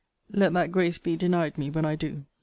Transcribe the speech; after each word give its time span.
Let 0.31 0.53
that 0.53 0.71
grace 0.71 0.97
be 0.97 1.15
denied 1.15 1.59
me 1.59 1.69
when 1.69 1.85
I 1.85 1.95
do. 1.95 2.25